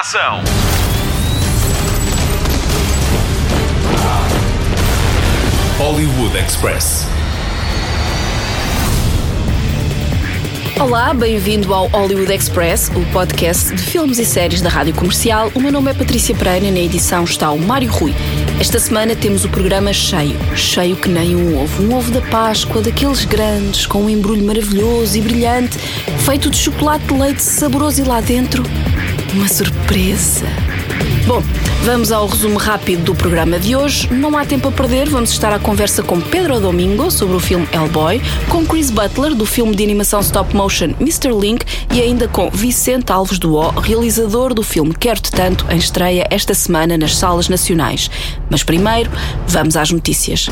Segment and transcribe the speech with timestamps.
[0.00, 0.40] ação.
[5.76, 7.06] Hollywood Express.
[10.80, 15.52] Olá, bem-vindo ao Hollywood Express, o podcast de filmes e séries da Rádio Comercial.
[15.54, 18.14] O meu nome é Patrícia Pereira e na edição está o Mário Rui.
[18.58, 21.82] Esta semana temos o programa cheio, cheio que nem um ovo.
[21.82, 25.76] Um ovo da Páscoa, daqueles grandes, com um embrulho maravilhoso e brilhante,
[26.24, 28.62] feito de chocolate de leite saboroso e lá dentro,
[29.32, 30.46] uma surpresa.
[31.26, 31.42] Bom,
[31.84, 34.12] vamos ao resumo rápido do programa de hoje.
[34.12, 37.68] Não há tempo a perder, vamos estar à conversa com Pedro Domingo sobre o filme
[37.72, 41.30] Hellboy, com Chris Butler do filme de animação stop motion Mr.
[41.38, 46.54] Link e ainda com Vicente Alves O, realizador do filme Quero-te Tanto, em estreia esta
[46.54, 48.10] semana nas salas nacionais.
[48.48, 49.10] Mas primeiro,
[49.46, 50.48] vamos às notícias.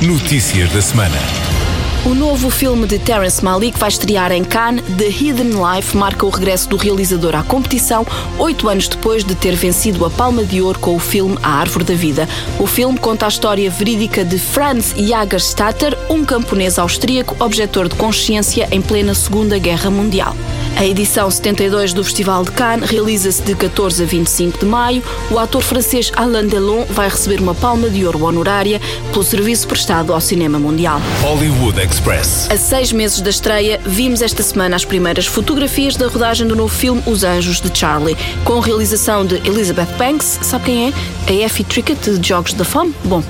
[0.00, 1.61] Notícias da semana.
[2.04, 4.82] O novo filme de Terrence Malick vai estrear em Cannes.
[4.98, 8.04] The Hidden Life marca o regresso do realizador à competição,
[8.40, 11.84] oito anos depois de ter vencido a Palma de Ouro com o filme A Árvore
[11.84, 12.28] da Vida.
[12.58, 18.66] O filme conta a história verídica de Franz Jagerstatter, um camponês austríaco objetor de consciência
[18.72, 20.34] em plena Segunda Guerra Mundial.
[20.76, 25.02] A edição 72 do Festival de Cannes realiza-se de 14 a 25 de maio.
[25.30, 28.80] O ator francês Alain Delon vai receber uma palma de ouro honorária
[29.12, 31.00] pelo serviço prestado ao cinema mundial.
[31.20, 32.48] Hollywood Express.
[32.50, 36.74] A seis meses da estreia, vimos esta semana as primeiras fotografias da rodagem do novo
[36.74, 40.92] filme Os Anjos de Charlie, com a realização de Elizabeth Banks, sabe quem é?
[41.28, 42.92] A Effie Trickett de Jogos da Fome?
[43.04, 43.22] Bom,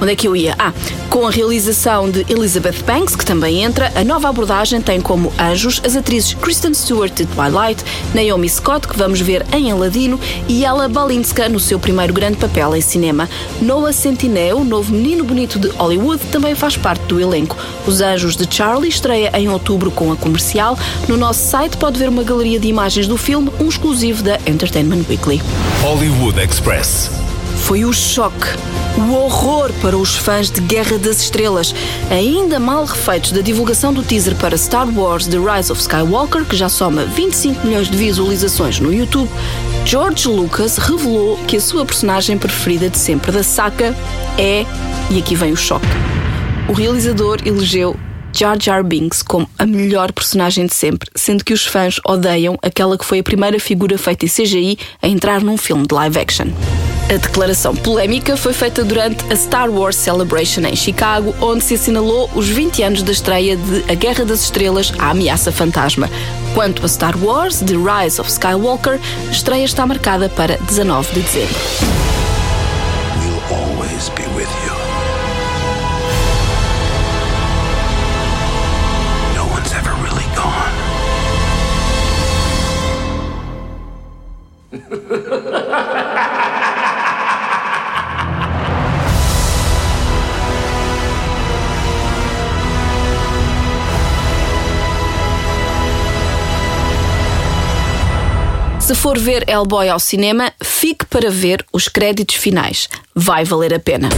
[0.00, 0.54] onde é que eu ia?
[0.58, 0.72] Ah,
[1.08, 5.80] com a realização de Elizabeth Banks, que também entra, a nova abordagem tem como anjos
[5.84, 10.88] as atrizes Kristen Stewart de Twilight, Naomi Scott, que vamos ver em Aladino, e Ella
[10.88, 13.28] Balinska no seu primeiro grande papel em cinema.
[13.60, 17.56] Noah Centineo, novo menino bonito de Hollywood, também faz parte do elenco.
[17.86, 20.78] Os Anjos de Charlie estreia em outubro com a comercial.
[21.06, 25.04] No nosso site pode ver uma galeria de imagens do filme, um exclusivo da Entertainment
[25.08, 25.42] Weekly.
[25.82, 27.27] Hollywood Express.
[27.68, 28.46] Foi o choque,
[28.96, 31.74] o horror para os fãs de Guerra das Estrelas,
[32.10, 36.56] ainda mal refeitos da divulgação do teaser para Star Wars The Rise of Skywalker, que
[36.56, 39.28] já soma 25 milhões de visualizações no YouTube.
[39.84, 43.94] George Lucas revelou que a sua personagem preferida de sempre da saga
[44.38, 44.64] é,
[45.10, 45.86] e aqui vem o choque,
[46.70, 47.94] o realizador elegeu
[48.38, 52.96] Jar Jar Binks como a melhor personagem de sempre, sendo que os fãs odeiam aquela
[52.96, 56.46] que foi a primeira figura feita em CGI a entrar num filme de live action.
[57.12, 62.30] A declaração polémica foi feita durante a Star Wars Celebration em Chicago, onde se assinalou
[62.32, 66.08] os 20 anos da estreia de A Guerra das Estrelas A Ameaça Fantasma.
[66.54, 71.22] Quanto a Star Wars The Rise of Skywalker, a estreia está marcada para 19 de
[71.22, 71.56] dezembro.
[98.88, 102.88] Se for ver Hellboy ao cinema, fique para ver os créditos finais.
[103.14, 104.08] Vai valer a pena.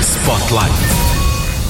[0.00, 0.74] Spotlight.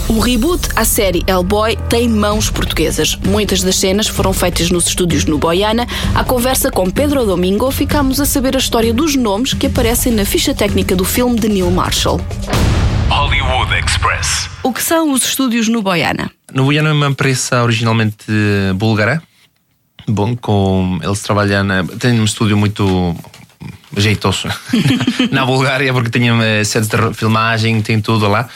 [0.08, 3.16] O reboot à série Hellboy tem mãos portuguesas.
[3.16, 5.86] Muitas das cenas foram feitas nos estúdios no Boiana.
[6.14, 10.24] À conversa com Pedro Domingo, ficámos a saber a história dos nomes que aparecem na
[10.24, 12.18] ficha técnica do filme de Neil Marshall.
[13.10, 14.48] Hollywood Express.
[14.62, 16.30] O que são os estúdios no Boiana?
[16.50, 18.24] No Boiano é uma empresa originalmente
[18.76, 19.22] búlgara.
[20.08, 21.64] Bom, com eles trabalham.
[21.64, 23.14] na- Têm um estúdio muito
[23.96, 24.48] jeitoso
[25.30, 28.48] na Bulgária, porque tinham eh, sedes de filmagem, tem tudo lá.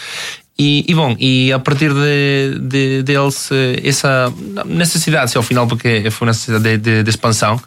[0.56, 4.32] E, e bom, e a partir de, de, deles, eh, essa
[4.64, 7.60] necessidade, ao final, porque foi uma necessidade de, de, de expansão.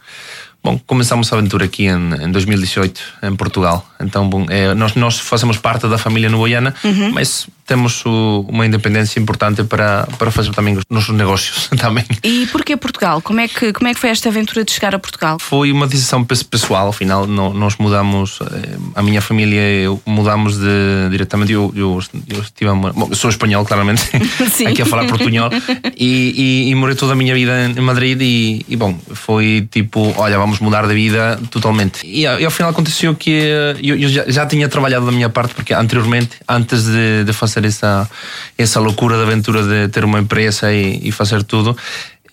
[0.63, 3.87] Bom, começamos a aventura aqui em, em 2018, em Portugal.
[4.01, 6.73] Então, bom, eh, nós, nós fazemos parte da família Nuboiana,
[7.13, 12.03] mas temos o- uma independência importante para, para fazer também os nossos negócios também.
[12.23, 13.21] E porquê Portugal?
[13.21, 15.37] Como é, que, como é que foi esta aventura de chegar a Portugal?
[15.39, 20.57] Foi uma decisão pes- pessoal, afinal, no- nós mudamos, eh, a minha família, eu mudamos
[20.57, 21.99] de, diretamente, eu, eu,
[22.29, 24.03] eu estive, bom, sou espanhol, claramente,
[24.67, 25.49] aqui a falar portunhol,
[25.95, 30.13] e, e, e morei toda a minha vida em Madrid e, e, bom, foi tipo,
[30.17, 32.05] olha, vamos mudar de vida totalmente.
[32.05, 35.11] E, a- e ao final aconteceu que eh, eu, eu já, já tinha trabalhado da
[35.11, 38.09] minha parte, porque anteriormente, antes de, de fazer essa,
[38.57, 41.75] essa loucura de aventura de ter uma empresa e, e fazer tudo,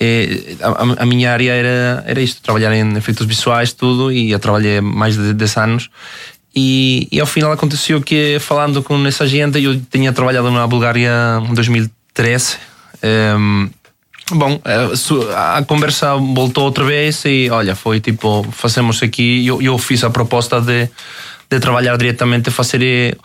[0.00, 4.38] eh, a, a minha área era, era isto, trabalhar em efeitos visuais, tudo, e eu
[4.38, 5.90] trabalhei mais de 10 anos.
[6.56, 11.10] E, e ao final aconteceu que, falando com essa gente, eu tinha trabalhado na Bulgária
[11.48, 12.56] em 2013.
[13.02, 13.68] ehm,
[14.32, 14.88] Bom, eh,
[15.36, 20.08] a conversa voltou outra vez e olha, foi tipo, fazemos aqui, eu, eu fiz a
[20.08, 20.88] proposta de,
[21.50, 23.18] de trabalhar diretamente, fazer.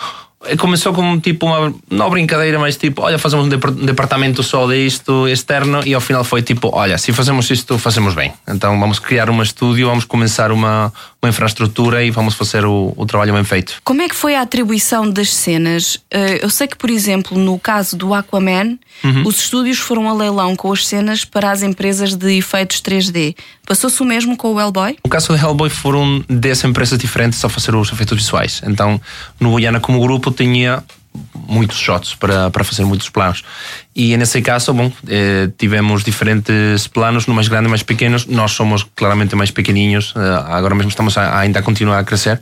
[0.46, 4.68] Eh, Começou como tipo uma, não brincadeira, mas tipo, olha, fazemos um depar- departamento só
[4.68, 8.32] disto externo e ao final foi tipo, olha, se fazemos isto, fazemos bem.
[8.48, 13.06] Então vamos criar um estúdio, vamos começar uma, uma infraestrutura e vamos fazer o, o
[13.06, 13.82] trabalho bem feito.
[13.84, 16.00] Como é que foi a atribuição das cenas?
[16.12, 19.24] Eh, Eu sei que, por exemplo, no caso do Aquaman, Uhum.
[19.26, 23.34] os estúdios foram a leilão com as cenas para as empresas de efeitos 3D.
[23.70, 24.98] Passou-se o mesmo com o Hellboy?
[25.06, 28.64] No caso de Hellboy foram 10 empresas diferentes a fazer os efeitos visuais.
[28.66, 29.00] Então,
[29.40, 30.84] no Boiana como grupo tinha
[31.48, 33.44] muitos shots para, para fazer muitos planos.
[33.96, 38.26] E nesse caso, bom, eh, tivemos diferentes planos, no mais grande e mais pequenos.
[38.26, 40.20] Nós somos claramente mais pequenininhos, eh,
[40.52, 42.42] agora mesmo estamos a, ainda a continuar a crescer.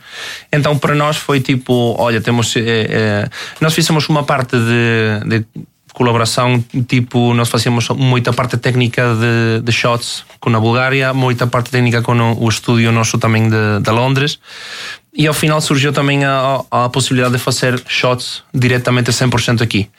[0.49, 2.55] Então, para nós foi tipo, olha, temos.
[2.55, 3.29] eh, eh,
[3.59, 5.45] nós fizemos uma parte de- de
[5.97, 11.71] colaboração, tipo, nós fazíamos muita parte técnica de, de shots com a Bulgária, muita parte
[11.71, 14.39] técnica com o, o estúdio nosso também de, de Londres.
[15.19, 19.89] E ao final surgiu também a, a possibilidade de fazer shots diretamente 100% aqui.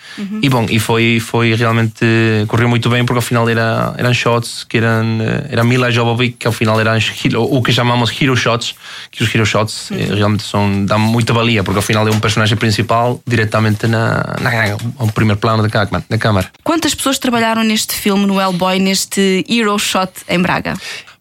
[0.40, 2.04] E bom, e foi, foi realmente.
[2.46, 5.20] correu muito bem porque ao final era, eram shots que eram.
[5.20, 6.96] eh, Era Mila Jovovich, que ao final eram
[7.36, 8.76] o que chamamos hero shots,
[9.10, 12.20] que os hero shots eh, realmente são, dão muita valia porque ao final é um
[12.20, 16.48] personagem principal diretamente na, na, no primeiro plano da, da câmara.
[16.62, 20.74] Quantas pessoas trabalharam neste filme, no Hellboy, neste Hero Shot em Braga?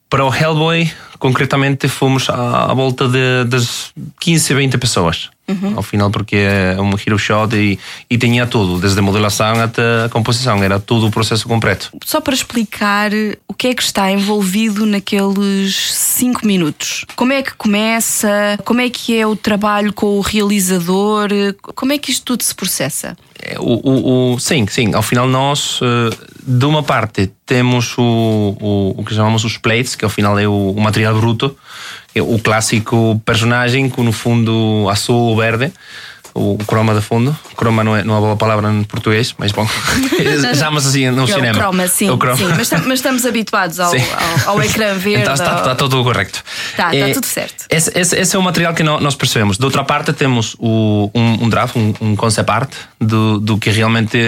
[0.10, 5.30] Para o Hellboy, concretamente, fomos à, à volta de, das 15 a 20 pessoas.
[5.78, 7.80] Ao final, porque é um hero shot e,
[8.10, 11.90] e tinha tudo, desde a modelação até a composição, era tudo o processo completo.
[12.04, 13.12] Só para explicar
[13.48, 17.06] o que é que está envolvido naqueles 5 minutos.
[17.16, 18.60] Como é que começa?
[18.66, 21.30] Como é que é o trabalho com o realizador?
[21.75, 23.16] Como é que isto tudo se processa?
[23.42, 26.10] É, O, o, o- sim, sim, ao final nós, eh,
[26.46, 30.72] de uma parte, temos o, o, que chamamos os plates, que ao final é o,
[30.75, 30.81] o
[31.13, 31.56] bruto,
[32.15, 35.71] é o clássico personagem com no fundo azul ou verde,
[36.33, 37.36] o croma de fundo.
[37.56, 39.68] Croma não é, não é uma boa palavra em português, mas bom,
[40.56, 41.57] chamamos assim no É cinema.
[41.57, 42.07] o croma, sim.
[42.07, 42.38] É o croma.
[42.38, 42.45] sim.
[42.56, 45.21] Mas, mas estamos habituados ao, ao, ao ecrã verde.
[45.21, 46.44] Então está, ao- está tudo correto.
[46.75, 47.65] Tá, está Eh, tudo certo.
[47.71, 49.57] Esse, esse- esse é o material que nó- nós percebemos.
[49.57, 52.71] De outra parte, temos o, um, um draft, um, um concept art
[53.01, 54.19] do, do que realmente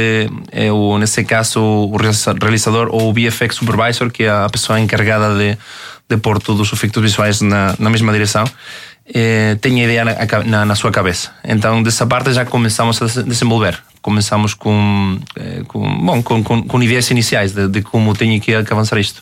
[0.52, 4.80] é, o, nesse caso, o realiza- realizador ou o VFX supervisor, que é a pessoa
[4.80, 5.56] encarregada de,
[6.10, 8.44] de todos os efeitos visuais na, na mesma direção.
[9.14, 11.32] eh, tem a ideia na, na, na sua cabeça.
[11.44, 13.78] Então, dessa parte já começamos a des- desenvolver.
[14.02, 18.54] Começamos com, eh, com, bom, com, com, com ideias iniciais de, de como tenho que
[18.54, 19.22] avançar isto.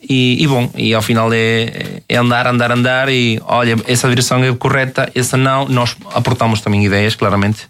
[0.00, 4.42] E, e bom, e ao final é, é andar, andar, andar e olha, essa direção
[4.44, 5.66] é correta, essa não.
[5.68, 7.66] Nós aportamos também ideias, claramente,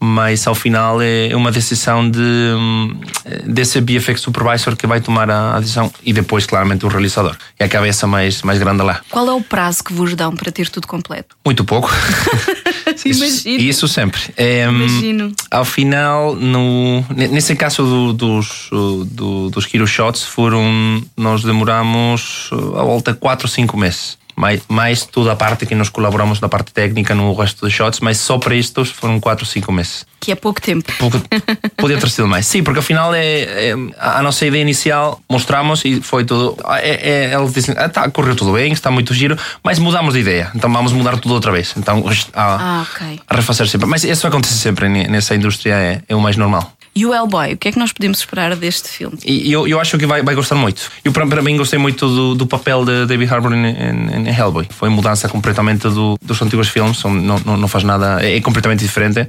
[0.00, 3.00] mas ao final é uma decisão de, hum,
[3.44, 7.36] desse VFX supervisor que vai tomar a, decisão e depois, claramente, o realizador.
[7.58, 9.00] É a cabeça mais, mais grande lá.
[9.10, 11.36] Qual é o prazo que vos dão para ter tudo completo?
[11.44, 11.90] Muito pouco.
[13.04, 13.60] isso, Imagino.
[13.62, 14.20] isso sempre.
[14.36, 15.32] É, hum, Imagino.
[15.50, 21.42] Ao final, no, ne- nesse caso do- dos, uh, do- dos Hero Shots, foram, nós
[21.42, 24.17] demoramos uh, a volta de 4 ou 5 meses.
[24.38, 27.98] Mais, mais toda a parte que nós colaboramos na parte técnica no resto dos shots,
[27.98, 30.06] mas só para estes foram 4 ou 5 meses.
[30.20, 30.92] Que é pouco tempo.
[30.96, 31.20] Pouco-
[31.76, 32.46] podia ter sido mais.
[32.46, 36.56] Sim, porque afinal é, é- a nossa ideia inicial mostramos e foi tudo.
[36.76, 40.20] É, é, eles dizem, ah, tá, correu tudo bem, está muito giro, mas mudamos de
[40.20, 40.50] ideia.
[40.54, 41.74] Então vamos mudar tudo outra vez.
[41.76, 43.20] Então a, Ah, ok.
[43.28, 43.88] a refazer sempre.
[43.88, 46.72] Mas isso acontece sempre ne- nessa indústria, é, é o mais normal.
[46.98, 49.16] E o Hellboy, o que é que nós podemos esperar deste filme?
[49.24, 50.90] E eu, eu acho que vai, vai gostar muito.
[51.04, 54.66] Eu, para, mim, gostei muito do, do papel de David Harbour em, em, em Hellboy.
[54.68, 58.80] Foi mudança completamente do, dos antigos filmes, não, não, não faz nada, é, é completamente
[58.80, 59.28] diferente.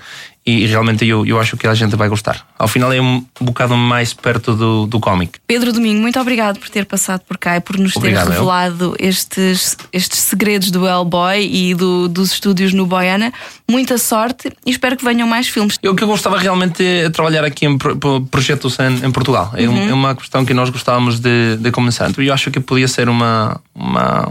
[0.50, 2.46] E, realmente eu, eu acho que a gente vai gostar.
[2.58, 5.39] Ao final é um bocado mais perto do, do cómic.
[5.46, 8.34] Pedro Domingo, muito obrigado por ter passado por cá e por nos Obrigado, ter eu.
[8.39, 13.32] revelado estes, estes segredos do Hellboy e do- dos estúdios no Boiana.
[13.70, 15.77] Muita sorte e espero que venham mais filmes.
[15.84, 19.51] Eu que eu gostava realmente é trabalhar aqui em pro- pro- projetos em, em Portugal.
[19.56, 22.10] É, um- é uma questão que nós gostávamos de, de começar.
[22.10, 24.27] Então eu acho que podia ser uma, uma-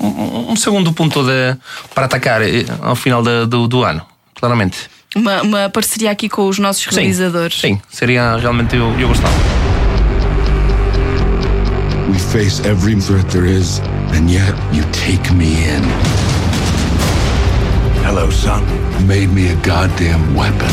[0.00, 1.56] um, um segundo ponto de,
[1.94, 4.02] para atacar eh, ao final de- do, do ano,
[4.34, 4.78] claramente.
[5.14, 7.60] Uma, uma parceria aqui com os nossos Sim, realizadores.
[7.60, 9.34] Sim, seria realmente eu, eu gostava.
[12.08, 13.80] We face every threat there is,
[14.14, 15.82] and yet you take me in.
[18.04, 18.64] Hello, son.
[19.06, 20.70] Made me a goddamn weapon.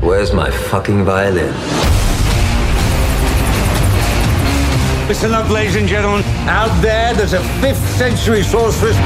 [0.00, 1.52] Where's my fucking violin?
[5.08, 6.24] Listen up, ladies and gentlemen.
[6.48, 8.96] Out there, there's a 5th century sorceress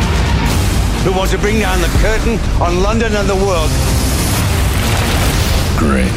[1.04, 3.70] who wants to bring down the curtain on London and the world.
[5.78, 6.12] Great.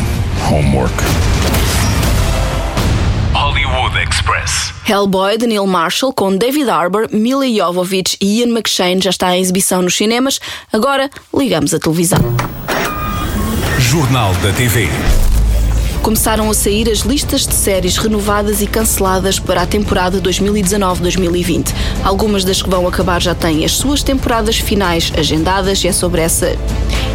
[0.50, 0.92] Homework.
[3.34, 4.72] Hollywood Express.
[4.84, 9.42] Hellboy de Neil Marshall com David Harbour, Mila Jovovich e Ian McShane já está em
[9.42, 10.40] exibição nos cinemas.
[10.74, 12.20] Agora ligamos a televisão.
[13.80, 14.90] Jornal da TV.
[16.02, 21.74] Começaram a sair as listas de séries renovadas e canceladas para a temporada 2019-2020.
[22.04, 26.22] Algumas das que vão acabar já têm as suas temporadas finais agendadas e é sobre
[26.22, 26.58] essa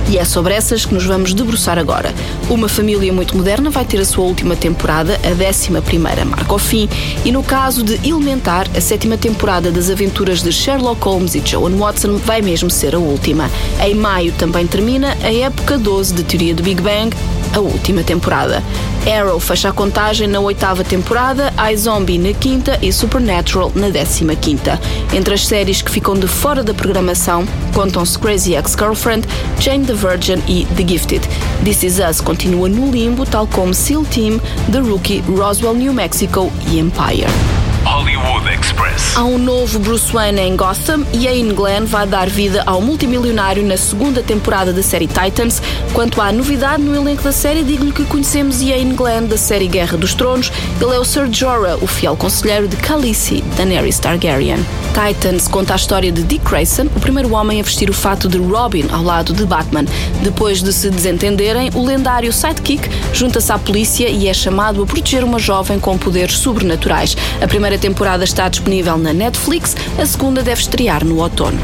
[0.09, 2.15] e é sobre essas que nos vamos debruçar agora.
[2.49, 6.59] Uma família muito moderna vai ter a sua última temporada, a 11 primeira marca ao
[6.59, 6.89] fim,
[7.25, 11.77] e no caso de Elementar, a sétima temporada das aventuras de Sherlock Holmes e Joan
[11.77, 13.51] Watson vai mesmo ser a última.
[13.85, 17.11] Em maio também termina a época 12 de Teoria do Big Bang,
[17.53, 18.63] a última temporada.
[19.07, 24.81] Arrow fecha a contagem na oitava temporada, iZombie na quinta e Supernatural na décima quinta.
[25.15, 29.27] Entre as séries que ficam de fora da programação contam-se Crazy Ex-Girlfriend,
[29.61, 31.29] Jane the Virgin e The Gifted.
[31.63, 34.41] This Is Us continua no limbo, tal como SEAL Team,
[34.73, 37.66] The Rookie, Roswell, New Mexico e Empire.
[37.87, 39.17] Hollywood Express.
[39.17, 43.65] Há um novo Bruce Wayne em Gotham e Ian Glenn vai dar vida ao multimilionário
[43.65, 45.63] na segunda temporada da série Titans.
[45.93, 49.97] Quanto à novidade no elenco da série, digo-lhe que conhecemos Ian Glenn da série Guerra
[49.97, 50.51] dos Tronos.
[50.81, 54.59] Ele é o Ser Jorah, o fiel conselheiro de Khaleesi, Daenerys Targaryen.
[54.93, 58.39] Titans conta a história de Dick Grayson, o primeiro homem a vestir o fato de
[58.39, 59.85] Robin ao lado de Batman.
[60.23, 65.23] Depois de se desentenderem, o lendário sidekick junta-se à polícia e é chamado a proteger
[65.23, 67.17] uma jovem com poderes sobrenaturais.
[67.41, 71.59] A primeira temporada está disponível na Netflix, a segunda deve estrear no outono.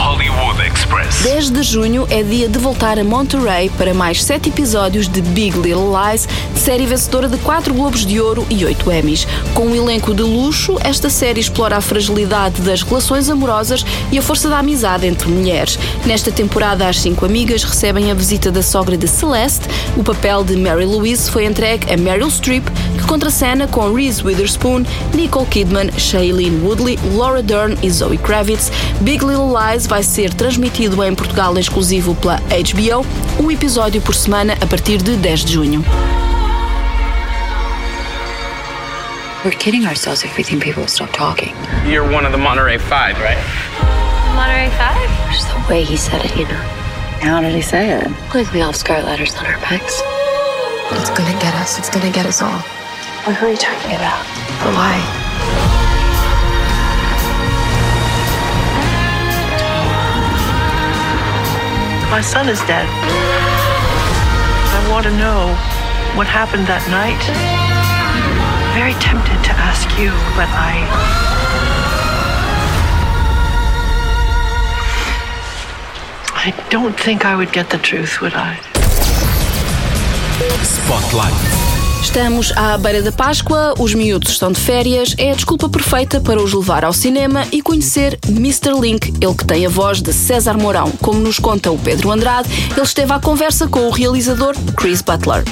[0.00, 1.22] Hollywood Express.
[1.22, 5.54] 10 de junho é dia de voltar a Monterey para mais 7 episódios de Big
[5.58, 6.26] Little Lies,
[6.56, 9.28] série vencedora de 4 Globos de Ouro e 8 Emmys.
[9.54, 14.22] Com um elenco de luxo, esta série explora a fragilidade das relações amorosas e a
[14.22, 15.78] força da amizade entre mulheres.
[16.06, 19.68] Nesta temporada, as cinco amigas recebem a visita da sogra de Celeste.
[19.98, 22.66] O papel de Mary Louise foi entregue a Meryl Streep,
[23.10, 28.70] contracena com Reese Witherspoon, Nicole Kidman, Shailene Woodley, Laura Dern e Zoe Kravitz.
[29.00, 33.04] Big Little Lies vai ser transmitido em Portugal exclusivo pela HBO,
[33.42, 35.84] um episódio por semana a partir de 10 de junho.
[39.44, 41.52] We're kidding ourselves if we think people will stop talking.
[41.84, 43.38] You're one of the Monterey Five, right?
[44.36, 45.10] Monterey Five?
[45.32, 46.62] Just the way he said it, you know.
[47.22, 48.08] How did he say it?
[48.32, 50.00] Like we all have scarlet letters on our backs.
[50.92, 51.76] It's gonna get us.
[51.76, 52.79] It's gonna get us all.
[53.24, 54.24] What are you talking about?
[54.72, 54.96] Why?
[62.10, 62.88] My son is dead.
[64.72, 65.54] I want to know
[66.16, 67.20] what happened that night.
[68.72, 70.80] Very tempted to ask you, but I.
[76.34, 78.56] I don't think I would get the truth, would I?
[80.64, 81.59] Spotlight.
[82.02, 86.42] Estamos à beira da Páscoa, os miúdos estão de férias, é a desculpa perfeita para
[86.42, 88.72] os levar ao cinema e conhecer Mr.
[88.80, 90.90] Link, ele que tem a voz de César Mourão.
[91.02, 95.44] Como nos conta o Pedro Andrade, ele esteve à conversa com o realizador Chris Butler.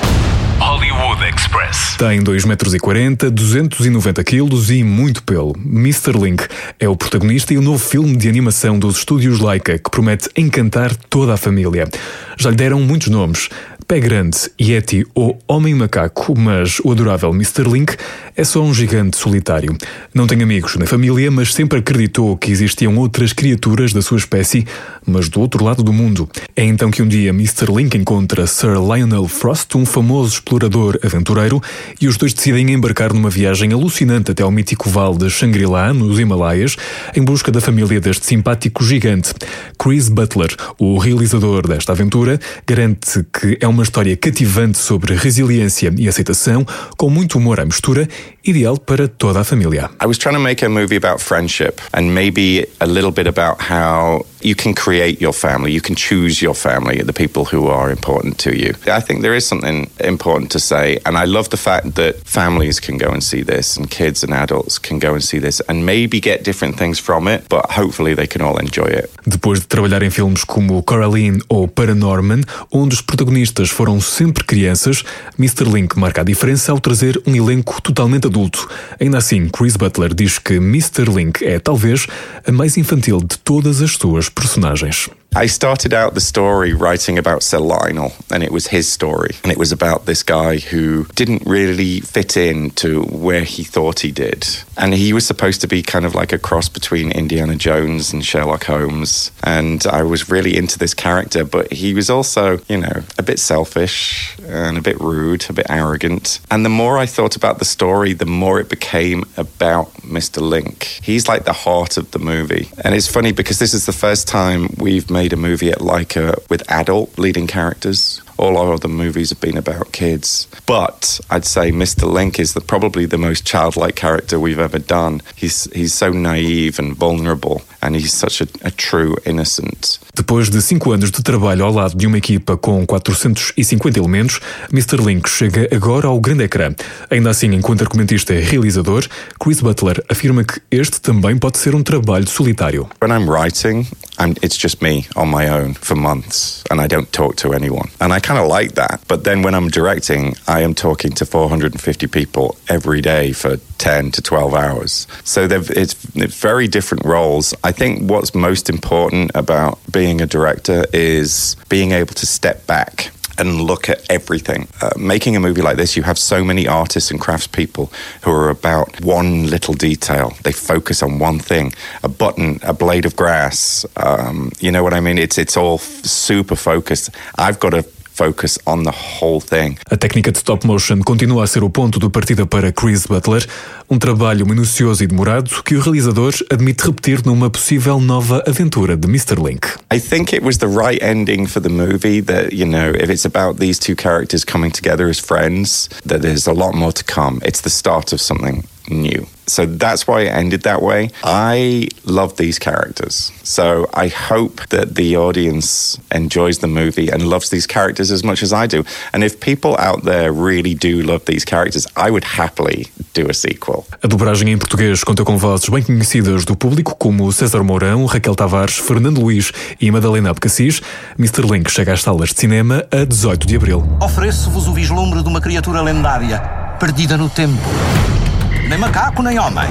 [0.58, 1.96] Hollywood Express.
[1.96, 5.54] Tem 2,40m, 290 kg e muito pelo.
[5.64, 6.12] Mr.
[6.12, 6.46] Link
[6.80, 10.96] é o protagonista e o novo filme de animação dos estúdios Laika que promete encantar
[11.08, 11.88] toda a família.
[12.36, 13.48] Já lhe deram muitos nomes.
[13.88, 17.62] Pé Grande, Yeti ou Homem Macaco, mas o adorável Mr.
[17.62, 17.96] Link
[18.36, 19.74] é só um gigante solitário.
[20.12, 24.66] Não tem amigos nem família, mas sempre acreditou que existiam outras criaturas da sua espécie,
[25.06, 26.28] mas do outro lado do mundo.
[26.54, 27.74] É então que um dia Mr.
[27.74, 31.58] Link encontra Sir Lionel Frost, um famoso explorador aventureiro,
[31.98, 36.20] e os dois decidem embarcar numa viagem alucinante até ao mítico vale de Shangri-La, nos
[36.20, 36.76] Himalaias,
[37.16, 39.32] em busca da família deste simpático gigante.
[39.78, 46.08] Chris Butler, o realizador desta aventura, garante que é uma história cativante sobre resiliência e
[46.08, 46.66] aceitação,
[46.96, 48.08] com muito humor à mistura,
[48.44, 49.90] ideal para toda a família.
[50.02, 53.60] I was trying to make a movie about friendship and maybe a little bit about
[53.70, 57.90] how you can create your family, you can choose your family, the people who are
[57.90, 58.74] important to you.
[58.86, 62.80] I think there is something important to say, and I love the fact that families
[62.80, 65.84] can go and see this, and kids and adults can go and see this, and
[65.84, 69.10] maybe get different things from it, but hopefully they can all enjoy it.
[69.26, 75.04] Depois de trabalhar em filmes como Coraline ou Paranorman, onde os protagonistas foram sempre crianças,
[75.38, 75.64] Mr.
[75.64, 78.68] Link marca a diferença ao trazer um elenco totalmente adulto.
[79.00, 81.04] Ainda assim, Chris Butler diz que Mr.
[81.04, 82.06] Link é talvez
[82.46, 85.08] a mais infantil de todas as suas personagens.
[85.36, 89.36] I started out the story writing about Sir Lionel, and it was his story.
[89.42, 94.00] And it was about this guy who didn't really fit in to where he thought
[94.00, 94.46] he did.
[94.76, 98.24] And he was supposed to be kind of like a cross between Indiana Jones and
[98.24, 99.30] Sherlock Holmes.
[99.44, 103.38] And I was really into this character, but he was also, you know, a bit
[103.38, 106.40] selfish and a bit rude, a bit arrogant.
[106.50, 110.40] And the more I thought about the story, the more it became about Mr.
[110.40, 110.84] Link.
[111.02, 112.70] He's like the heart of the movie.
[112.82, 116.48] And it's funny because this is the first time we've made a movie at Leica
[116.48, 118.22] with adult leading characters.
[118.38, 120.46] All our other movies have been about kids.
[120.64, 122.10] But I'd say Mr.
[122.10, 125.22] Link is the, probably the most childlike character we've ever done.
[125.34, 129.98] He's, he's so naive and vulnerable, and he's such a, a true innocent.
[130.14, 134.40] Depois de cinco anos de trabalho ao lado de uma equipa com 450 elementos,
[134.72, 134.96] Mr.
[135.04, 136.74] Link chega agora ao grande ecrã.
[137.10, 139.06] Ainda assim, enquanto argumentista e realizador,
[139.40, 142.88] Chris Butler afirma que este também pode ser um trabalho solitário.
[143.02, 143.86] When I'm writing,
[144.18, 147.88] I'm, it's just me on my own for months, and I don't talk to anyone.
[148.00, 149.00] And I kind of like that.
[149.08, 154.10] But then when I'm directing, I am talking to 450 people every day for 10
[154.10, 155.06] to 12 hours.
[155.24, 155.94] So it's, it's
[156.36, 157.54] very different roles.
[157.64, 163.12] I think what's most important about being a director is being able to step back
[163.38, 164.68] and look at everything.
[164.82, 167.90] Uh, making a movie like this, you have so many artists and craftspeople
[168.22, 170.34] who are about one little detail.
[170.42, 173.86] They focus on one thing: a button, a blade of grass.
[173.96, 175.18] Um, you know what I mean?
[175.18, 177.10] It's it's all f- super focused.
[177.36, 177.84] I've got to
[178.18, 179.76] focus on the whole thing.
[179.88, 183.46] A técnica de stop motion continua a ser o ponto de partida para Chris Butler,
[183.88, 189.06] um trabalho minucioso e demorado que o realizador admite repetir numa possível nova aventura de
[189.06, 189.40] Mr.
[189.40, 189.68] Link.
[189.94, 193.24] I think it was the right ending for the movie that, you know, if it's
[193.24, 197.38] about these two characters coming together as friends, that there's a lot more to come.
[197.44, 199.26] It's the start of something new.
[199.48, 201.10] So that's why it ended that way.
[201.24, 203.32] I love these characters.
[203.42, 208.42] So I hope that the audience enjoys the movie and loves these characters as much
[208.42, 208.84] as I do.
[209.12, 213.34] And if people out there really do love these characters, I would happily do a
[213.34, 213.86] sequel.
[214.02, 218.34] A dobragem em português conta com vozes bem conhecidas do público como César Mourão, Raquel
[218.34, 220.82] Tavares, Fernando Luís e Madalena Abcacis.
[221.18, 221.42] Mr.
[221.50, 223.82] Link chega às salas de cinema a 18 de abril.
[224.02, 226.38] Ofereço-vos o vislumbre de uma criatura lendária,
[226.78, 228.27] perdida no tempo.
[228.68, 229.68] Nem macaco, nem homem.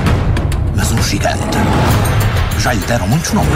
[0.76, 1.58] Mas um gigante.
[2.60, 3.52] Já lhe deram muitos nomes.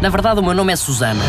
[0.00, 1.22] Na verdade, o meu nome é Susana.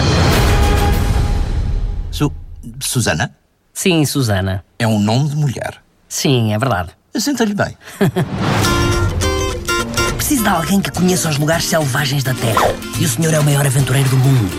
[2.11, 2.31] Su
[2.79, 3.31] Susana?
[3.73, 4.63] Sim, Susana.
[4.77, 5.75] É um nome de mulher.
[6.07, 6.89] Sim, é verdade.
[7.15, 7.77] Senta-lhe bem.
[10.15, 12.67] Preciso de alguém que conheça os lugares selvagens da Terra.
[12.99, 14.49] E o senhor é o maior aventureiro do mundo.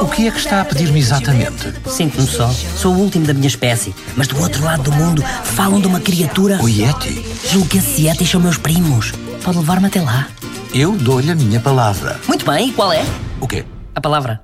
[0.00, 1.74] O que é que está a pedir-me exatamente?
[1.88, 2.48] Sinto-me só.
[2.76, 3.92] Sou o último da minha espécie.
[4.16, 6.56] Mas do outro lado do mundo falam de uma criatura.
[6.62, 7.24] O Yeti?
[7.50, 9.12] Julgo que esses Yetis são meus primos.
[9.42, 10.28] Pode levar-me até lá.
[10.72, 12.20] Eu dou-lhe a minha palavra.
[12.28, 13.04] Muito bem, e qual é?
[13.40, 13.64] O quê?
[13.92, 14.40] A palavra.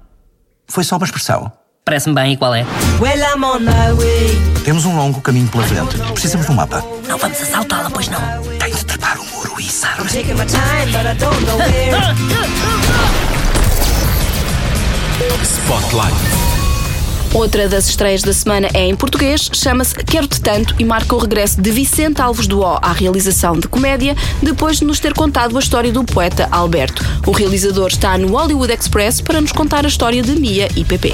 [0.67, 1.53] Foi só uma expressão.
[1.85, 2.67] Parece-me bem, e qual é?
[4.65, 5.97] Temos um longo caminho pela frente.
[6.13, 6.83] Precisamos de um mapa.
[7.07, 8.21] Não vamos assaltá-la, pois não.
[8.59, 10.03] Tem de trepar o muro e sabe.
[15.43, 16.15] Spotlight.
[17.35, 21.61] Outra das estreias da semana é em português, chama-se Quero-te Tanto e marca o regresso
[21.61, 25.61] de Vicente Alves do O à realização de comédia, depois de nos ter contado a
[25.61, 27.05] história do poeta Alberto.
[27.27, 31.13] O realizador está no Hollywood Express para nos contar a história de Mia e Pepe.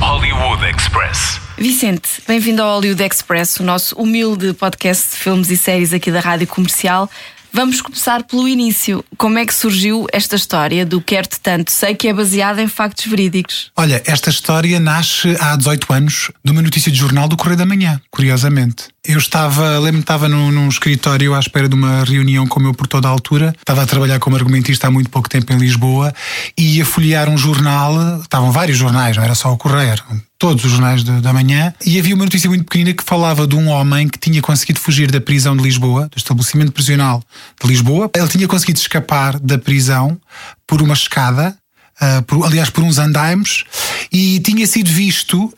[0.00, 1.40] Hollywood Express.
[1.56, 6.18] Vicente, bem-vindo ao Hollywood Express, o nosso humilde podcast de filmes e séries aqui da
[6.18, 7.08] Rádio Comercial.
[7.54, 9.04] Vamos começar pelo início.
[9.18, 11.70] Como é que surgiu esta história do Quero-te Tanto?
[11.70, 13.70] Sei que é baseada em factos verídicos.
[13.76, 17.66] Olha, esta história nasce há 18 anos de uma notícia de jornal do Correio da
[17.66, 18.88] Manhã, curiosamente.
[19.04, 22.72] Eu estava, lembro-me, estava num, num escritório à espera de uma reunião com o meu
[22.72, 23.52] portador da altura.
[23.58, 26.14] Estava a trabalhar como argumentista há muito pouco tempo em Lisboa
[26.56, 28.20] e ia folhear um jornal.
[28.20, 29.96] Estavam vários jornais, não era só o Correio,
[30.38, 31.74] todos os jornais de, da manhã.
[31.84, 35.10] E havia uma notícia muito pequenina que falava de um homem que tinha conseguido fugir
[35.10, 37.24] da prisão de Lisboa, do estabelecimento prisional
[37.60, 38.08] de Lisboa.
[38.14, 40.16] Ele tinha conseguido escapar da prisão
[40.64, 41.56] por uma escada.
[42.00, 43.64] Uh, por, aliás, por uns andaimes,
[44.10, 45.52] e tinha sido visto uh,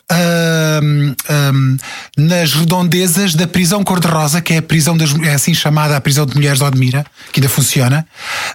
[0.82, 1.76] um,
[2.16, 6.26] nas redondezas da prisão cor-de-rosa, que é a prisão das, é assim chamada a prisão
[6.26, 8.06] de mulheres de Odmira, que ainda funciona,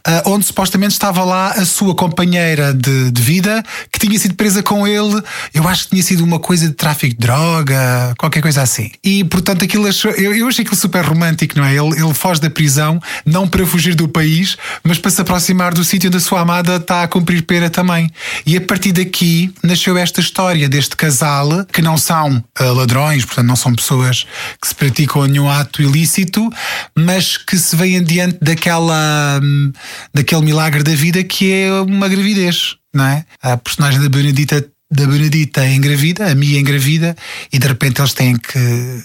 [0.08, 4.64] uh, onde supostamente estava lá a sua companheira de, de, vida, que tinha sido presa
[4.64, 5.22] com ele.
[5.54, 8.92] Eu acho que tinha sido uma coisa de tráfico de droga, qualquer coisa assim.
[9.04, 11.76] E portanto, aquilo achou, eu, eu achei aquilo super romântico, não é?
[11.76, 15.84] Ele, ele foge da prisão, não para fugir do país, mas para se aproximar do
[15.84, 18.12] sítio onde a sua amada está a cumprir pena também.
[18.46, 23.48] E a partir daqui nasceu esta história deste casal que não são uh, ladrões, portanto
[23.48, 24.26] não são pessoas
[24.62, 26.50] que se praticam nenhum ato ilícito,
[26.96, 29.72] mas que se veem diante daquela, um,
[30.14, 33.26] daquele milagre da vida que é uma gravidez, não é?
[33.42, 37.16] A personagem da Benedita da Benedita é engravida, a Mia é engravida
[37.54, 39.04] e de repente eles têm que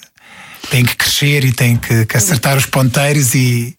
[0.70, 3.76] têm que crescer e têm que, que acertar os ponteiros e,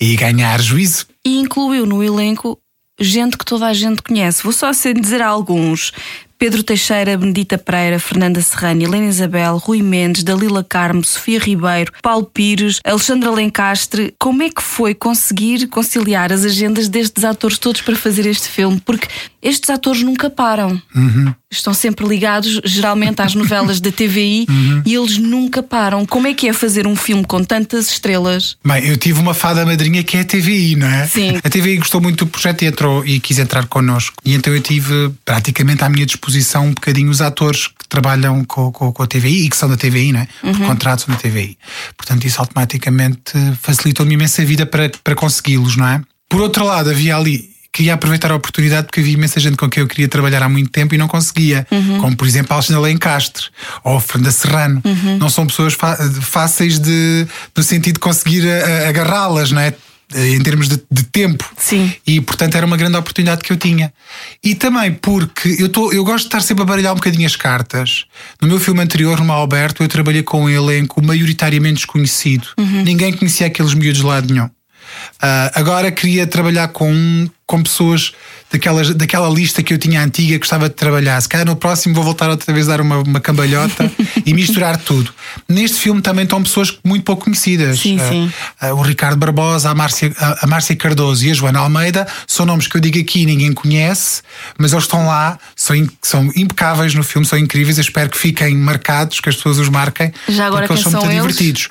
[0.00, 1.06] e ganhar juízo.
[1.24, 2.58] E incluiu no elenco
[3.00, 4.42] gente que toda a gente conhece.
[4.42, 5.92] Vou só assim dizer alguns.
[6.38, 12.30] Pedro Teixeira, Benedita Pereira, Fernanda Serrani, Helena Isabel, Rui Mendes, Dalila Carmo, Sofia Ribeiro, Paulo
[12.32, 14.14] Pires, Alexandra Lencastre.
[14.20, 18.80] Como é que foi conseguir conciliar as agendas destes atores todos para fazer este filme?
[18.84, 19.08] Porque
[19.42, 20.80] estes atores nunca param.
[20.94, 21.34] Uhum.
[21.50, 24.82] Estão sempre ligados, geralmente, às novelas da TVI Uhum.
[24.84, 26.04] e eles nunca param.
[26.04, 28.56] Como é que é fazer um filme com tantas estrelas?
[28.64, 31.06] Bem, eu tive uma fada madrinha que é a TVI, não é?
[31.06, 31.38] Sim.
[31.42, 34.16] A TVI gostou muito do projeto e entrou e quis entrar connosco.
[34.24, 38.70] E então eu tive praticamente à minha disposição um bocadinho os atores que trabalham com,
[38.70, 40.28] com, com a TVI e que são da TVI, não é?
[40.42, 40.66] Por Uhum.
[40.66, 41.56] contrato são da TVI.
[41.96, 46.00] Portanto, isso automaticamente facilitou-me imensa vida para, para consegui-los, não é?
[46.28, 47.47] Por outro lado, havia ali.
[47.72, 50.70] Queria aproveitar a oportunidade porque havia imensa gente com quem eu queria trabalhar há muito
[50.70, 51.66] tempo e não conseguia.
[51.70, 51.98] Uhum.
[52.00, 53.44] Como, por exemplo, a Alexandra Lencastre
[53.84, 54.82] ou Fernanda Serrano.
[54.84, 55.18] Uhum.
[55.18, 55.76] Não são pessoas
[56.20, 57.26] fáceis de,
[57.56, 59.74] no sentido de conseguir a- a- agarrá-las, não é?
[60.14, 61.44] Em termos de, de tempo.
[61.58, 61.92] Sim.
[62.06, 63.92] E portanto era uma grande oportunidade que eu tinha.
[64.42, 67.36] E também porque eu, tô, eu gosto de estar sempre a baralhar um bocadinho as
[67.36, 68.06] cartas.
[68.40, 72.48] No meu filme anterior, no Alberto, eu trabalhei com um elenco maioritariamente desconhecido.
[72.56, 72.82] Uhum.
[72.84, 74.48] Ninguém conhecia aqueles miúdos de lado nenhum.
[75.20, 78.12] Ah, agora queria trabalhar com, com pessoas
[78.50, 81.20] daquelas, daquela lista que eu tinha antiga que gostava de trabalhar.
[81.20, 83.90] Se calhar no próximo vou voltar outra vez a dar uma, uma cambalhota
[84.24, 85.12] e misturar tudo.
[85.48, 87.78] Neste filme também estão pessoas muito pouco conhecidas.
[87.80, 88.32] Sim, Ah, sim.
[88.60, 92.46] ah, o Ricardo Barbosa, a Márcia, a, a Márcia Cardoso e a Joana Almeida são
[92.46, 94.22] nomes que eu digo aqui e ninguém conhece,
[94.58, 97.78] mas eles estão lá, são, são impecáveis no filme, são incríveis.
[97.78, 100.12] Eu espero que fiquem marcados, que as pessoas os marquem.
[100.28, 101.36] Já agora porque eles são são muito eles?
[101.36, 101.68] divertidos.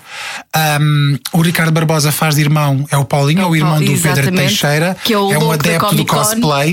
[0.54, 4.32] Ahm, o Ricardo Barbosa faz de irmão, é o Paulinho, é o irmão do Pedro.
[4.32, 6.06] Teixeira, Que é o um louco da adepto do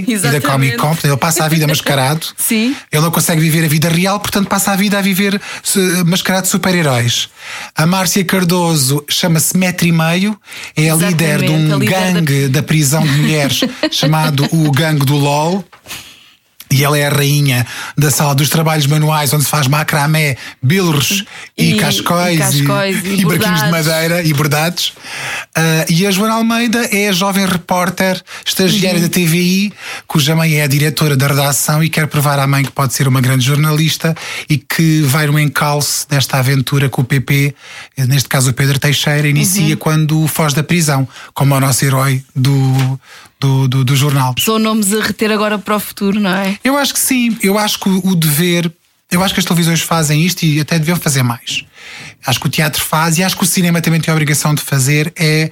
[0.02, 0.06] Comic-Con.
[0.06, 0.46] cosplay e da Exatamente.
[0.46, 2.26] Comic Con, portanto, ele passa a vida mascarado.
[2.36, 2.74] Sim.
[2.90, 5.40] Ele não consegue viver a vida real, portanto passa a vida a viver
[6.06, 7.28] mascarado de super-heróis.
[7.74, 10.38] A Márcia Cardoso chama-se Metro e Meio,
[10.76, 12.62] é a Exatamente, líder de um líder da- gangue da...
[12.62, 15.64] prisão de mulheres chamado o Gangue do LOL.
[16.74, 17.64] E ela é a rainha
[17.96, 21.24] da sala dos trabalhos manuais, onde se faz macramé, bilros
[21.56, 24.92] e, E- cascóis, e cascóis e e barquinhos de madeira e bordados.
[25.54, 29.04] Ah, e a Joana Almeida é a jovem repórter, estagiária Uhum.
[29.06, 29.72] da TVI,
[30.06, 33.06] cuja mãe é a diretora da redação e quer provar à mãe que pode ser
[33.06, 34.14] uma grande jornalista
[34.50, 37.54] e que vai no encalce desta aventura que o PP,
[38.08, 39.76] neste caso o Pedro Teixeira, inicia Uhum.
[39.76, 42.98] quando foge da prisão, como o nosso herói do,
[43.40, 44.34] do, do, do jornal.
[44.38, 46.56] São nomes a reter agora para o futuro, não é?
[46.64, 47.36] Eu acho que sim.
[47.42, 48.72] Eu acho que o dever.
[49.10, 51.64] Eu acho que as televisões fazem isto e até deviam fazer mais.
[52.26, 54.62] Acho que o teatro faz e acho que o cinema também tem a obrigação de
[54.62, 55.12] fazer.
[55.14, 55.50] É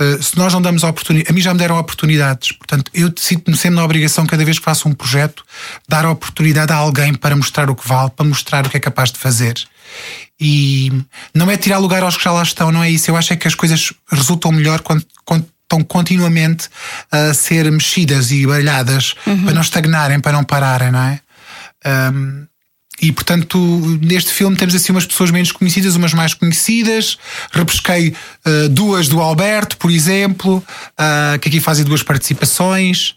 [0.00, 1.30] eh, se nós não damos oportunidades.
[1.30, 2.52] A mim já me deram oportunidades.
[2.52, 5.44] Portanto, eu sinto-me sempre na obrigação, cada vez que faço um projeto,
[5.86, 8.80] dar a oportunidade a alguém para mostrar o que vale, para mostrar o que é
[8.80, 9.54] capaz de fazer.
[10.40, 10.90] E
[11.34, 13.10] não é tirar lugar aos que já lá estão, não é isso.
[13.10, 16.68] Eu acho é que as coisas resultam melhor quando, quando estão continuamente
[17.12, 21.20] a ser mexidas e baralhadas para não estagnarem, para não pararem, não é?
[22.12, 22.46] Um,
[23.00, 23.58] e portanto,
[24.02, 27.16] neste filme temos assim umas pessoas menos conhecidas, umas mais conhecidas.
[27.50, 33.14] Repesquei uh, duas do Alberto, por exemplo, uh, que aqui fazem duas participações.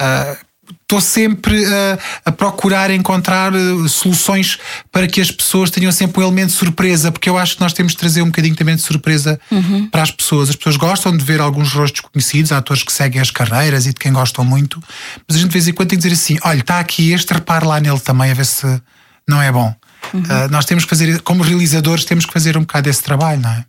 [0.00, 0.46] Uh,
[0.82, 4.58] Estou sempre uh, a procurar encontrar uh, soluções
[4.92, 7.72] para que as pessoas tenham sempre um elemento de surpresa, porque eu acho que nós
[7.72, 9.88] temos de trazer um bocadinho também de surpresa Uhum.
[9.90, 10.48] para as pessoas.
[10.48, 13.88] As pessoas gostam de ver alguns rostos conhecidos, há atores que seguem as carreiras e
[13.88, 14.82] de quem gostam muito,
[15.26, 17.32] mas a gente de vez em quando tem que dizer assim: olha, está aqui este,
[17.32, 18.80] repare lá nele também, a ver se
[19.28, 19.74] não é bom.
[20.14, 23.50] Uh, nós temos que fazer, como realizadores, temos que fazer um bocado esse trabalho, não
[23.50, 23.64] é?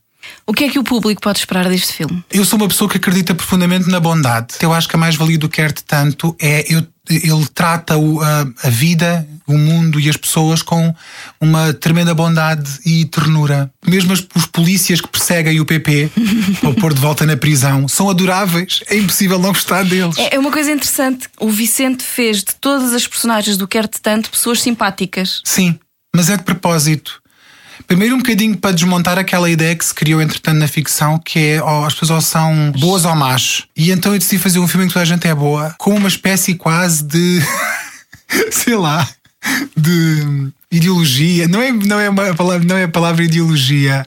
[0.46, 2.24] O que é que o público pode esperar deste filme?
[2.32, 4.56] Eu sou uma pessoa que acredita profundamente na bondade.
[4.62, 8.70] Eu acho que a mais-valia do Quer-te Tanto é eu, ele trata o, a, a
[8.70, 10.94] vida, o mundo e as pessoas com
[11.40, 13.72] uma tremenda bondade e ternura.
[13.86, 16.10] Mesmo as- os polícias que perseguem o PP
[16.62, 18.82] para o pôr de volta na prisão são adoráveis.
[18.88, 20.18] É impossível não gostar deles.
[20.18, 21.28] É é uma coisa interessante.
[21.40, 25.42] O Vicente fez de todas as personagens do Quer-te Tanto pessoas simpáticas.
[25.44, 25.78] Sim,
[26.16, 27.22] mas é de propósito.
[27.86, 31.62] Primeiro, um bocadinho para desmontar aquela ideia que se criou, entretanto, na ficção, que é
[31.62, 33.64] ó, as pessoas ou são boas ou más.
[33.76, 35.94] E então eu decidi fazer um filme em que toda a gente é boa, com
[35.94, 37.42] uma espécie quase de.
[38.52, 39.08] sei lá.
[39.76, 41.48] de ideologia.
[41.48, 44.06] Não é, não é, uma palavra, não é a palavra ideologia,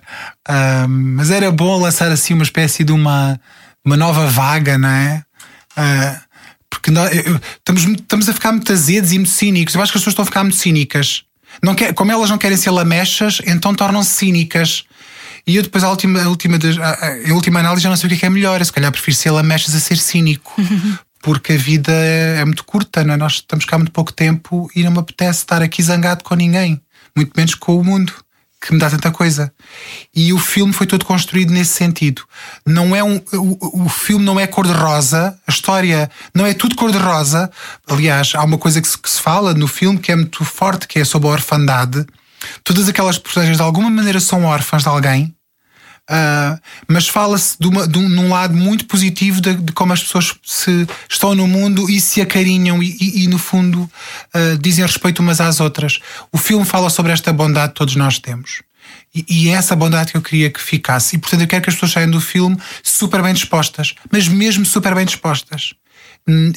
[0.89, 3.41] mas era bom lançar assim uma espécie de uma,
[3.85, 5.23] uma nova vaga, não é?
[5.77, 6.21] Ah,
[6.69, 9.75] Porque nós, estamos, estamos a ficar muito azedos e muito cínicos.
[9.75, 11.25] Eu acho que as pessoas estão a ficar muito cínicas.
[11.63, 14.85] Não quer, como elas não querem ser lamechas, então tornam-se cínicas.
[15.47, 18.17] E eu depois, a última, a última, a, última análise, já não sei o que
[18.17, 18.65] é, que é melhor.
[18.65, 20.55] Se calhar prefiro ser lamechas a ser cínico.
[21.23, 23.17] Porque a vida é, é muito curta, não é?
[23.17, 26.35] Nós estamos cá há muito pouco tempo e não me apetece estar aqui zangado com
[26.35, 26.81] ninguém.
[27.15, 28.15] Muito menos com o mundo
[28.61, 29.53] que me dá tanta coisa.
[30.15, 32.23] E o filme foi todo construído nesse sentido.
[32.67, 37.51] Não é um, o, o filme não é cor-de-rosa, a história não é tudo cor-de-rosa.
[37.89, 40.87] Aliás, há uma coisa que se, que se, fala no filme que é muito forte,
[40.87, 42.05] que é sobre a orfandade.
[42.63, 45.35] Todas aquelas personagens de alguma maneira são órfãs de alguém.
[46.11, 50.35] Uh, mas fala-se de, de um, num lado muito positivo de, de, como as pessoas
[50.45, 55.21] se estão no mundo e se acarinham e, e, e no fundo uh, dizem respeito
[55.21, 56.01] umas às outras.
[56.33, 58.63] O filme fala sobre esta bondade que todos nós temos.
[59.15, 61.15] E, e é essa bondade que eu queria que ficasse.
[61.15, 64.67] E portanto eu quero que as pessoas saiam do filme super bem dispostas, mas mesmo
[64.67, 65.75] super bem dispostas.
[66.29, 66.53] Hum,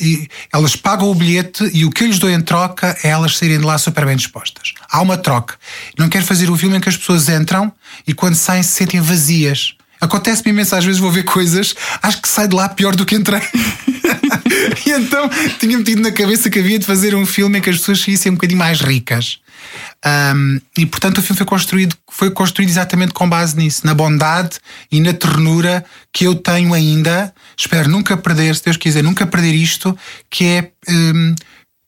[0.52, 3.60] elas pagam o bilhete e o que eu lhes dou em troca é elas saírem
[3.60, 4.73] de lá super bem dispostas.
[4.89, 5.56] Há uma troca.
[5.97, 7.71] Não quero fazer o filme em que as pessoas entram
[8.06, 9.76] e quando saem se sentem vazias.
[9.99, 13.15] Acontece-me imenso, às vezes vou ver coisas, acho que sai de lá pior do que
[13.15, 13.41] entrei.
[14.86, 15.30] e então
[15.60, 18.32] tinha metido na cabeça que havia de fazer um filme em que as pessoas saíssem
[18.32, 19.40] um bocadinho mais ricas.
[20.06, 24.60] Um, e portanto o filme foi construído, foi construído exatamente com base nisso, na bondade
[24.92, 27.34] e na ternura que eu tenho ainda.
[27.58, 29.98] Espero nunca perder, se Deus quiser, nunca perder isto,
[30.30, 31.34] que é um,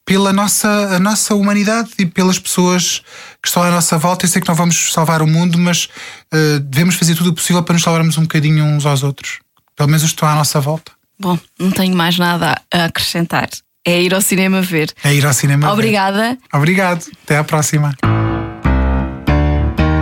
[0.06, 3.02] pela nossa, a nossa humanidade e pelas pessoas
[3.41, 4.26] que estão à nossa volta.
[4.26, 5.89] Eu sei que não vamos salvar o mundo, mas
[6.34, 9.39] uh, devemos fazer tudo o possível para nos salvarmos um bocadinho uns aos outros.
[9.76, 10.91] Pelo menos os que estão à nossa volta.
[11.19, 13.49] Bom, não tenho mais nada a acrescentar.
[13.88, 14.91] É ir ao cinema ver.
[15.04, 16.17] É ir ao cinema Obrigada.
[16.17, 16.38] ver.
[16.54, 17.01] Obrigada.
[17.01, 17.06] Obrigado.
[17.23, 17.95] Até à próxima.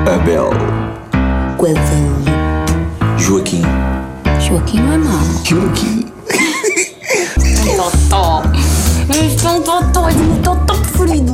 [0.08, 0.50] Abel.
[1.58, 2.32] Guadalupe.
[3.18, 3.62] Joaquim.
[4.48, 5.20] Joaquim não é mau.
[5.46, 6.06] Joaquim.
[7.76, 8.44] totó.
[9.10, 10.10] Este é um totó.
[10.10, 11.34] É o meu totó preferido.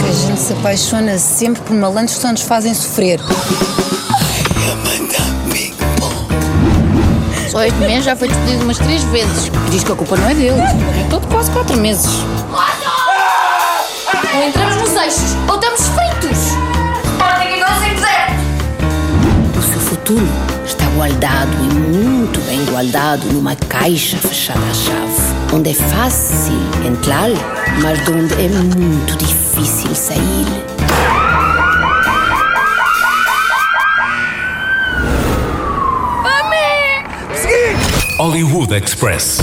[0.00, 3.20] Que a gente se apaixona sempre por malandros que nos fazem sofrer.
[4.72, 5.33] Amanda.
[7.54, 9.50] 18 meses já foi despedido umas três vezes.
[9.70, 10.60] Diz que a culpa não é dele.
[10.60, 12.10] Eu estou de quase quatro meses.
[14.34, 16.38] Ou entramos nos eixos, ou estamos feitos.
[17.12, 17.94] Sporting igual sem.
[19.56, 20.28] O seu futuro
[20.66, 27.30] está guardado e muito bem guardado numa caixa fechada à chave, onde é fácil entrar,
[27.80, 30.46] mas de onde é muito difícil sair.
[38.24, 39.38] Hollywood Express.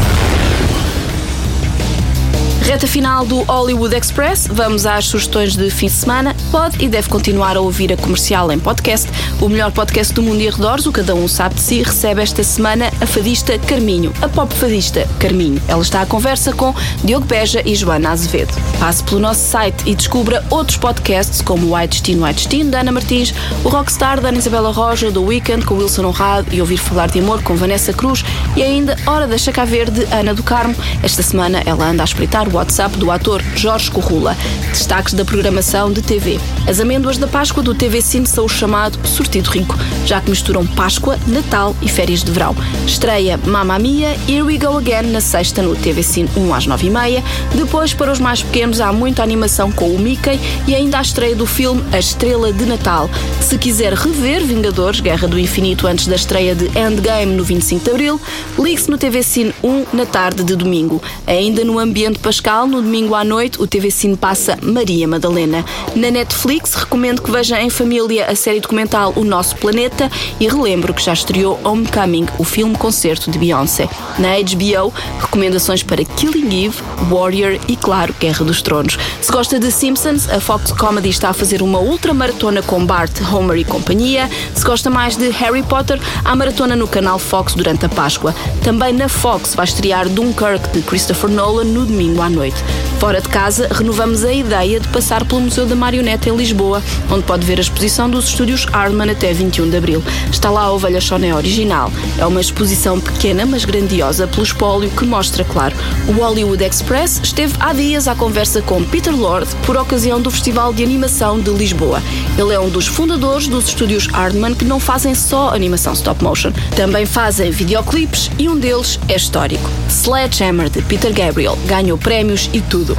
[2.64, 6.36] Reta final do Hollywood Express, vamos às sugestões de fim de semana.
[6.50, 9.08] Pode e deve continuar a ouvir a comercial em podcast.
[9.42, 12.44] O melhor podcast do mundo e arredores, o Cada Um Sabe de Si, recebe esta
[12.44, 15.60] semana a fadista Carminho, a pop fadista Carminho.
[15.68, 18.54] Ela está à conversa com Diogo Beja e Joana Azevedo.
[18.80, 22.92] Passe pelo nosso site e descubra outros podcasts como White Steam, White Steam, da Ana
[22.92, 27.08] Martins, o Rockstar da Ana Isabela Roja, do Weekend com Wilson Honrado e Ouvir Falar
[27.08, 28.24] de Amor com Vanessa Cruz
[28.56, 30.76] e ainda Hora da Chaca Verde, Ana do Carmo.
[31.02, 34.38] Esta semana ela anda a espreitar o WhatsApp do ator Jorge Corrula.
[34.70, 36.40] Destaques da programação de TV.
[36.68, 39.00] As amêndoas da Páscoa do TV Cine são o chamado
[39.40, 42.56] Rico, já que misturam Páscoa, Natal e férias de verão.
[42.86, 47.24] Estreia Mamma Mia, Here We Go Again na sexta no TV Cine 1 às 9h30.
[47.56, 51.36] Depois, para os mais pequenos, há muita animação com o Mickey e ainda a estreia
[51.36, 53.10] do filme A Estrela de Natal.
[53.40, 57.92] Se quiser rever Vingadores, Guerra do Infinito antes da estreia de Endgame no 25 de
[57.92, 58.22] Abril,
[58.58, 61.02] ligue-se no TV Cine 1 na tarde de domingo.
[61.26, 65.66] Ainda no ambiente pascal, no domingo à noite, o TV Cine passa Maria Madalena.
[65.96, 70.96] Na Netflix, recomendo que veja em família a série documental O Nosso Planeta e relembro
[70.96, 73.88] que já estreou Homecoming, o filme concerto de Beyoncé.
[74.18, 78.98] Na HBO, recomendações para Killing Eve, Warrior e, claro, Guerra dos Tronos.
[79.22, 83.60] Se gosta de Simpsons, a Fox Comedy está a fazer uma ultramaratona com Bart, Homer
[83.60, 84.28] e companhia.
[84.56, 88.34] Se gosta mais de Harry Potter, há maratona no canal Fox durante a Páscoa.
[88.64, 92.58] Também na Fox vai estrear Dunkirk de Christopher Nolan no domingo à noite.
[93.00, 96.82] Fora de casa, renovamos a ideia de passar pelo Museu da Marioneta em Lisboa,
[97.12, 100.04] onde pode ver a exposição dos estúdios Hardman até 21 de abril.
[100.32, 101.92] Está lá a Ovelha Choné original.
[102.18, 105.76] É uma exposição pequena, mas grandiosa, pelo espólio que mostra, claro.
[106.08, 110.74] O Hollywood Express esteve há dias à conversa com Peter Lord por ocasião do Festival
[110.74, 112.02] de Animação de Lisboa.
[112.38, 116.52] Ele é um dos fundadores dos estúdios Hardman que não fazem só animação stop motion,
[116.76, 119.70] também fazem videoclipes e um deles é histórico.
[119.90, 122.98] Sledgehammer de Peter Gabriel ganhou prémios e tudo.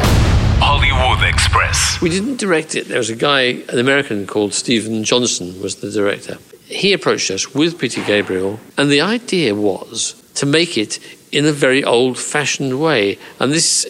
[0.65, 2.01] Hollywood Express.
[2.01, 2.87] We didn't direct it.
[2.87, 6.39] There was a guy, an American called Stephen Johnson, was the director.
[6.67, 11.01] He approached us with Peter Gabriel, and the idea was to make it
[11.33, 13.19] in a very old fashioned way.
[13.41, 13.87] And this,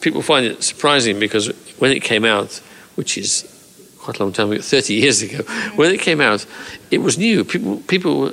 [0.00, 1.48] people find it surprising because
[1.80, 2.52] when it came out,
[2.94, 3.44] which is
[3.98, 5.42] quite a long time ago, 30 years ago,
[5.74, 6.46] when it came out,
[6.92, 7.42] it was new.
[7.44, 8.32] People, people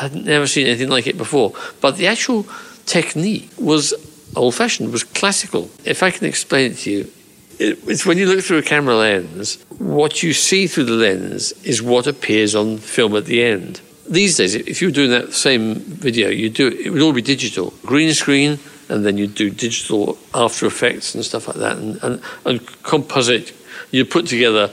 [0.00, 1.52] had never seen anything like it before.
[1.80, 2.46] But the actual
[2.86, 3.92] technique was
[4.38, 5.70] old fashioned, was classical.
[5.84, 7.10] If I can explain it to you,
[7.58, 11.52] it, it's when you look through a camera lens, what you see through the lens
[11.64, 13.80] is what appears on film at the end.
[14.08, 17.20] These days, if you were doing that same video, you do it would all be
[17.20, 22.02] digital, green screen, and then you do digital After Effects and stuff like that, and,
[22.02, 23.52] and, and composite.
[23.90, 24.70] You put together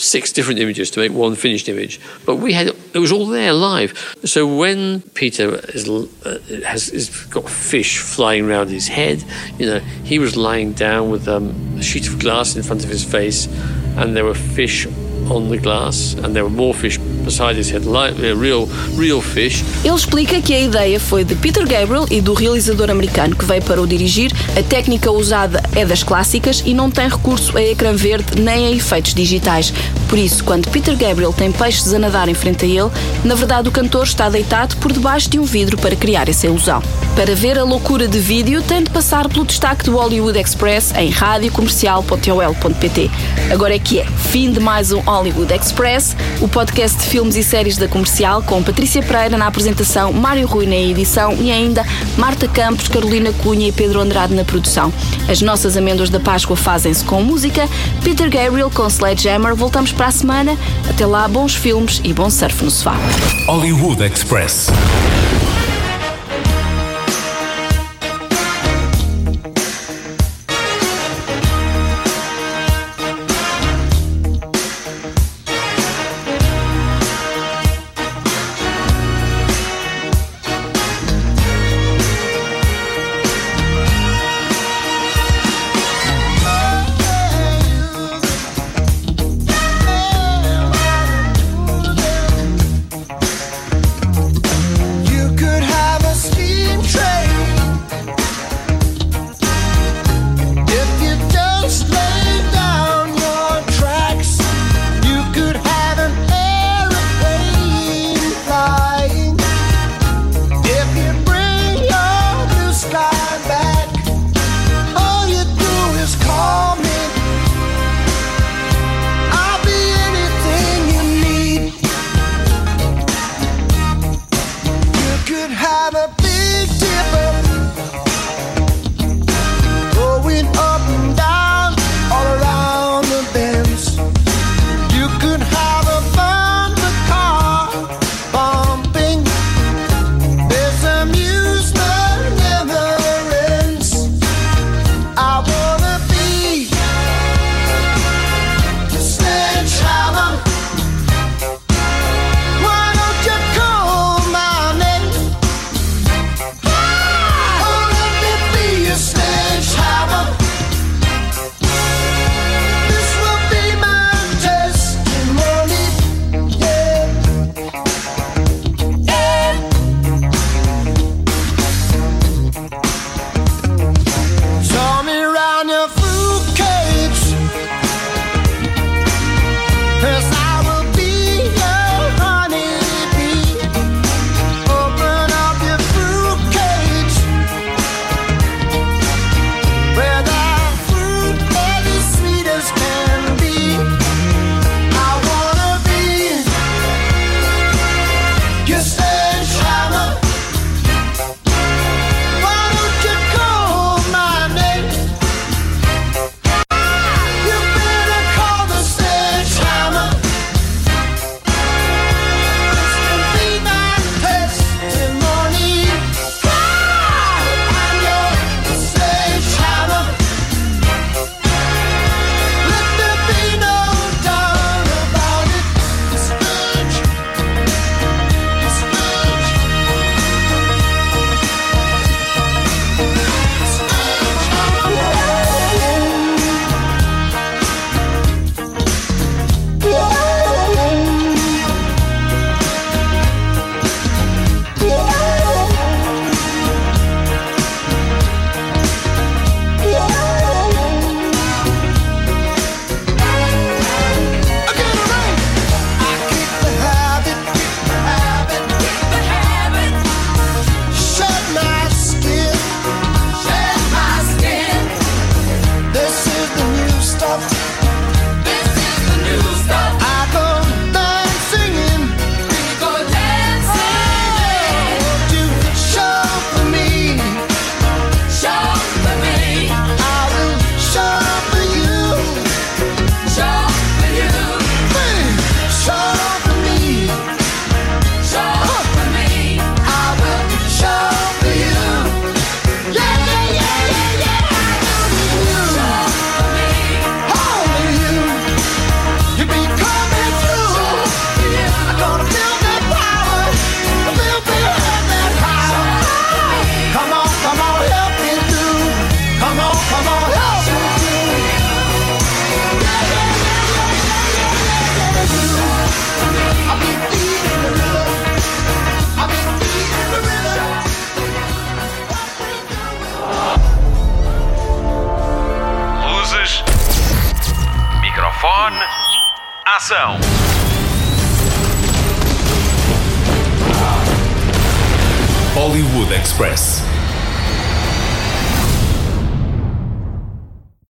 [0.00, 2.00] six different images to make one finished image.
[2.24, 4.16] But we had it was all there live.
[4.24, 9.24] So when Peter is, uh, has got fish flying around his head,
[9.58, 12.90] you know, he was lying down with um, a sheet of glass in front of
[12.90, 13.46] his face,
[13.96, 14.86] and there were fish
[15.30, 18.66] on the glass, and there were more fish beside his head, real,
[18.96, 19.64] real fish.
[19.84, 23.62] Ele explica que a ideia foi de Peter Gabriel e do realizador americano que veio
[23.62, 24.32] para o dirigir.
[24.58, 28.70] A técnica usada é das clássicas e não tem recurso a ecrã verde nem a
[28.72, 29.72] efeitos digitais.
[30.08, 32.90] Por isso, quando Peter Gabriel tem peixes a nadar em frente a ele,
[33.24, 36.82] na verdade o cantor está deitado por debaixo de um vidro para criar essa ilusão.
[37.14, 41.10] Para ver a loucura de vídeo, tem de passar pelo destaque do Hollywood Express em
[41.10, 43.10] radiocomercial.ol.pt.
[43.52, 47.44] Agora é que é fim de mais um Hollywood Express, o podcast de filmes e
[47.44, 51.84] séries da comercial, com Patrícia Pereira na apresentação, Mário Rui na edição e ainda
[52.16, 54.90] Marta Campos, Carolina Cunha e Pedro Andrade na produção.
[55.28, 57.68] As nossas amêndoas da Páscoa fazem-se com música,
[58.02, 59.54] Peter Gabriel com Sledgehammer.
[59.54, 60.56] Voltamos para a semana.
[60.88, 62.96] Até lá, bons filmes e bom surf no sofá.
[63.46, 64.68] Hollywood Express.